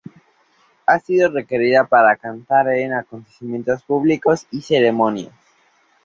[0.87, 5.35] Ha sido requerida para cantar en acontecimientos públicos y ceremonias.